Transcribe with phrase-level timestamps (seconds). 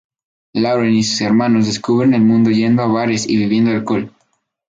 [0.55, 4.11] Laurent y sus hermanos descubren el mundo yendo a bares y bebiendo alcohol.